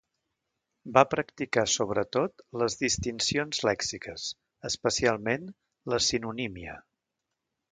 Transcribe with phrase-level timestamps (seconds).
[0.93, 4.25] Va practicar sobretot les distincions lèxiques,
[4.71, 5.47] especialment
[5.95, 6.79] la sinonímia.